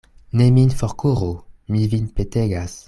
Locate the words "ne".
0.39-0.47